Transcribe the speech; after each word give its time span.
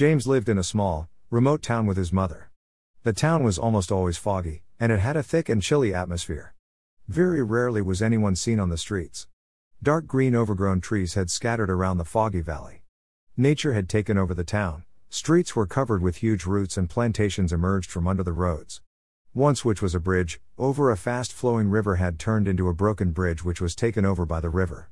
James 0.00 0.26
lived 0.26 0.48
in 0.48 0.56
a 0.56 0.64
small, 0.64 1.10
remote 1.28 1.60
town 1.60 1.84
with 1.84 1.98
his 1.98 2.10
mother. 2.10 2.50
The 3.02 3.12
town 3.12 3.44
was 3.44 3.58
almost 3.58 3.92
always 3.92 4.16
foggy, 4.16 4.62
and 4.78 4.90
it 4.90 4.98
had 4.98 5.14
a 5.14 5.22
thick 5.22 5.50
and 5.50 5.60
chilly 5.60 5.92
atmosphere. 5.92 6.54
Very 7.06 7.42
rarely 7.42 7.82
was 7.82 8.00
anyone 8.00 8.34
seen 8.34 8.58
on 8.58 8.70
the 8.70 8.78
streets. 8.78 9.26
Dark 9.82 10.06
green 10.06 10.34
overgrown 10.34 10.80
trees 10.80 11.12
had 11.12 11.30
scattered 11.30 11.68
around 11.68 11.98
the 11.98 12.06
foggy 12.06 12.40
valley. 12.40 12.82
Nature 13.36 13.74
had 13.74 13.90
taken 13.90 14.16
over 14.16 14.32
the 14.32 14.42
town, 14.42 14.84
streets 15.10 15.54
were 15.54 15.66
covered 15.66 16.00
with 16.00 16.16
huge 16.16 16.46
roots 16.46 16.78
and 16.78 16.88
plantations 16.88 17.52
emerged 17.52 17.90
from 17.90 18.08
under 18.08 18.22
the 18.22 18.32
roads. 18.32 18.80
Once, 19.34 19.66
which 19.66 19.82
was 19.82 19.94
a 19.94 20.00
bridge, 20.00 20.40
over 20.56 20.90
a 20.90 20.96
fast 20.96 21.30
flowing 21.30 21.68
river, 21.68 21.96
had 21.96 22.18
turned 22.18 22.48
into 22.48 22.70
a 22.70 22.74
broken 22.74 23.10
bridge 23.10 23.44
which 23.44 23.60
was 23.60 23.74
taken 23.74 24.06
over 24.06 24.24
by 24.24 24.40
the 24.40 24.48
river. 24.48 24.88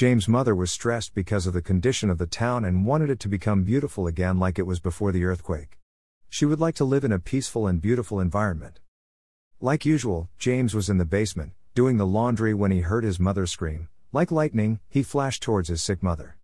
James' 0.00 0.26
mother 0.26 0.54
was 0.54 0.70
stressed 0.70 1.14
because 1.14 1.46
of 1.46 1.52
the 1.52 1.60
condition 1.60 2.08
of 2.08 2.16
the 2.16 2.24
town 2.24 2.64
and 2.64 2.86
wanted 2.86 3.10
it 3.10 3.20
to 3.20 3.28
become 3.28 3.64
beautiful 3.64 4.06
again 4.06 4.38
like 4.38 4.58
it 4.58 4.66
was 4.66 4.80
before 4.80 5.12
the 5.12 5.26
earthquake. 5.26 5.76
She 6.30 6.46
would 6.46 6.58
like 6.58 6.74
to 6.76 6.86
live 6.86 7.04
in 7.04 7.12
a 7.12 7.18
peaceful 7.18 7.66
and 7.66 7.82
beautiful 7.82 8.18
environment. 8.18 8.80
Like 9.60 9.84
usual, 9.84 10.30
James 10.38 10.74
was 10.74 10.88
in 10.88 10.96
the 10.96 11.04
basement, 11.04 11.52
doing 11.74 11.98
the 11.98 12.06
laundry 12.06 12.54
when 12.54 12.70
he 12.70 12.80
heard 12.80 13.04
his 13.04 13.20
mother 13.20 13.44
scream. 13.44 13.90
Like 14.10 14.30
lightning, 14.30 14.80
he 14.88 15.02
flashed 15.02 15.42
towards 15.42 15.68
his 15.68 15.82
sick 15.82 16.02
mother. 16.02 16.38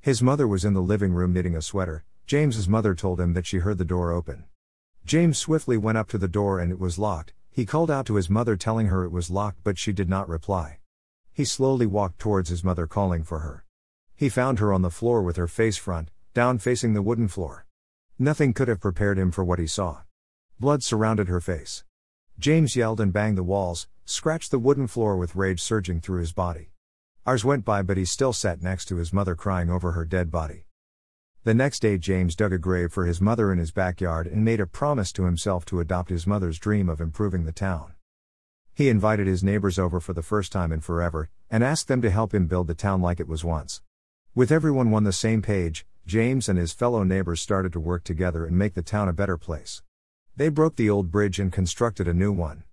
His 0.00 0.22
mother 0.22 0.46
was 0.46 0.64
in 0.64 0.74
the 0.74 0.80
living 0.80 1.12
room 1.12 1.32
knitting 1.32 1.56
a 1.56 1.62
sweater. 1.62 2.04
James's 2.28 2.68
mother 2.68 2.94
told 2.94 3.20
him 3.20 3.32
that 3.32 3.44
she 3.44 3.58
heard 3.58 3.78
the 3.78 3.84
door 3.84 4.12
open. 4.12 4.44
James 5.04 5.36
swiftly 5.36 5.76
went 5.76 5.98
up 5.98 6.06
to 6.10 6.18
the 6.18 6.28
door 6.28 6.60
and 6.60 6.70
it 6.70 6.78
was 6.78 6.96
locked. 6.96 7.32
He 7.50 7.66
called 7.66 7.90
out 7.90 8.06
to 8.06 8.14
his 8.14 8.30
mother 8.30 8.54
telling 8.54 8.86
her 8.86 9.02
it 9.02 9.10
was 9.10 9.30
locked 9.30 9.64
but 9.64 9.78
she 9.78 9.92
did 9.92 10.08
not 10.08 10.28
reply. 10.28 10.79
He 11.40 11.46
slowly 11.46 11.86
walked 11.86 12.18
towards 12.18 12.50
his 12.50 12.62
mother 12.62 12.86
calling 12.86 13.24
for 13.24 13.38
her. 13.38 13.64
He 14.14 14.28
found 14.28 14.58
her 14.58 14.74
on 14.74 14.82
the 14.82 14.90
floor 14.90 15.22
with 15.22 15.36
her 15.36 15.48
face 15.48 15.78
front, 15.78 16.10
down 16.34 16.58
facing 16.58 16.92
the 16.92 17.00
wooden 17.00 17.28
floor. 17.28 17.64
Nothing 18.18 18.52
could 18.52 18.68
have 18.68 18.78
prepared 18.78 19.18
him 19.18 19.30
for 19.30 19.42
what 19.42 19.58
he 19.58 19.66
saw. 19.66 20.02
Blood 20.58 20.82
surrounded 20.82 21.28
her 21.28 21.40
face. 21.40 21.82
James 22.38 22.76
yelled 22.76 23.00
and 23.00 23.10
banged 23.10 23.38
the 23.38 23.42
walls, 23.42 23.88
scratched 24.04 24.50
the 24.50 24.58
wooden 24.58 24.86
floor 24.86 25.16
with 25.16 25.34
rage 25.34 25.62
surging 25.62 25.98
through 25.98 26.20
his 26.20 26.34
body. 26.34 26.72
Hours 27.26 27.42
went 27.42 27.64
by, 27.64 27.80
but 27.80 27.96
he 27.96 28.04
still 28.04 28.34
sat 28.34 28.60
next 28.60 28.84
to 28.88 28.96
his 28.96 29.10
mother 29.10 29.34
crying 29.34 29.70
over 29.70 29.92
her 29.92 30.04
dead 30.04 30.30
body. 30.30 30.66
The 31.44 31.54
next 31.54 31.80
day, 31.80 31.96
James 31.96 32.36
dug 32.36 32.52
a 32.52 32.58
grave 32.58 32.92
for 32.92 33.06
his 33.06 33.22
mother 33.22 33.50
in 33.50 33.56
his 33.58 33.72
backyard 33.72 34.26
and 34.26 34.44
made 34.44 34.60
a 34.60 34.66
promise 34.66 35.10
to 35.12 35.24
himself 35.24 35.64
to 35.64 35.80
adopt 35.80 36.10
his 36.10 36.26
mother's 36.26 36.58
dream 36.58 36.90
of 36.90 37.00
improving 37.00 37.46
the 37.46 37.50
town. 37.52 37.94
He 38.74 38.88
invited 38.88 39.26
his 39.26 39.44
neighbors 39.44 39.78
over 39.78 40.00
for 40.00 40.12
the 40.12 40.22
first 40.22 40.52
time 40.52 40.72
in 40.72 40.80
forever, 40.80 41.28
and 41.50 41.62
asked 41.62 41.88
them 41.88 42.00
to 42.02 42.10
help 42.10 42.32
him 42.32 42.46
build 42.46 42.66
the 42.66 42.74
town 42.74 43.02
like 43.02 43.20
it 43.20 43.28
was 43.28 43.44
once. 43.44 43.82
With 44.34 44.52
everyone 44.52 44.94
on 44.94 45.04
the 45.04 45.12
same 45.12 45.42
page, 45.42 45.84
James 46.06 46.48
and 46.48 46.58
his 46.58 46.72
fellow 46.72 47.02
neighbors 47.02 47.40
started 47.40 47.72
to 47.72 47.80
work 47.80 48.04
together 48.04 48.46
and 48.46 48.56
make 48.56 48.74
the 48.74 48.82
town 48.82 49.08
a 49.08 49.12
better 49.12 49.36
place. 49.36 49.82
They 50.36 50.48
broke 50.48 50.76
the 50.76 50.88
old 50.88 51.10
bridge 51.10 51.38
and 51.38 51.52
constructed 51.52 52.08
a 52.08 52.14
new 52.14 52.32
one. 52.32 52.64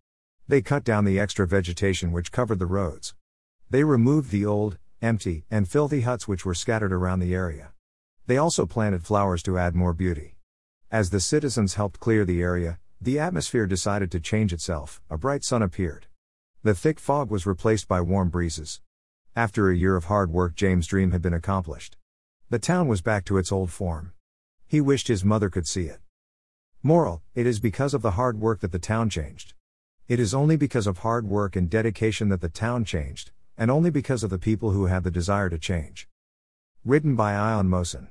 They 0.47 0.61
cut 0.61 0.83
down 0.83 1.03
the 1.03 1.19
extra 1.19 1.45
vegetation 1.45 2.11
which 2.11 2.31
covered 2.31 2.59
the 2.59 2.65
roads. 2.65 3.15
They 3.69 3.83
removed 3.83 4.31
the 4.31 4.45
old, 4.45 4.77
empty, 5.01 5.45
and 5.51 5.67
filthy 5.67 6.01
huts 6.01 6.27
which 6.27 6.45
were 6.45 6.53
scattered 6.53 6.93
around 6.93 7.19
the 7.19 7.35
area. 7.35 7.73
They 8.27 8.37
also 8.37 8.65
planted 8.65 9.03
flowers 9.03 9.43
to 9.43 9.57
add 9.57 9.75
more 9.75 9.93
beauty. 9.93 10.37
As 10.89 11.09
the 11.09 11.19
citizens 11.19 11.73
helped 11.73 11.99
clear 11.99 12.23
the 12.23 12.41
area, 12.41 12.79
the 12.99 13.19
atmosphere 13.19 13.67
decided 13.67 14.11
to 14.11 14.19
change 14.19 14.51
itself, 14.51 15.01
a 15.09 15.17
bright 15.17 15.43
sun 15.43 15.61
appeared. 15.61 16.07
The 16.63 16.73
thick 16.73 16.99
fog 16.99 17.29
was 17.29 17.45
replaced 17.45 17.87
by 17.87 18.01
warm 18.01 18.29
breezes. 18.29 18.81
After 19.35 19.69
a 19.69 19.77
year 19.77 19.95
of 19.95 20.05
hard 20.05 20.31
work, 20.31 20.55
James' 20.55 20.87
dream 20.87 21.11
had 21.11 21.21
been 21.21 21.33
accomplished. 21.33 21.95
The 22.49 22.57
town 22.57 22.87
was 22.87 23.03
back 23.03 23.23
to 23.25 23.37
its 23.37 23.51
old 23.51 23.69
form. 23.69 24.13
He 24.65 24.81
wished 24.81 25.09
his 25.09 25.23
mother 25.23 25.49
could 25.49 25.67
see 25.67 25.83
it. 25.83 25.99
Moral 26.81 27.21
It 27.35 27.45
is 27.45 27.59
because 27.59 27.93
of 27.93 28.01
the 28.01 28.11
hard 28.11 28.39
work 28.39 28.61
that 28.61 28.71
the 28.71 28.79
town 28.79 29.09
changed. 29.09 29.53
It 30.07 30.19
is 30.19 30.33
only 30.33 30.57
because 30.57 30.87
of 30.87 30.99
hard 30.99 31.27
work 31.27 31.55
and 31.55 31.69
dedication 31.69 32.29
that 32.29 32.41
the 32.41 32.49
town 32.49 32.83
changed, 32.83 33.31
and 33.57 33.69
only 33.69 33.91
because 33.91 34.23
of 34.23 34.29
the 34.29 34.39
people 34.39 34.71
who 34.71 34.85
have 34.85 35.03
the 35.03 35.11
desire 35.11 35.49
to 35.49 35.59
change. 35.59 36.07
Written 36.83 37.15
by 37.15 37.33
Ion 37.33 37.69
Mosen. 37.69 38.07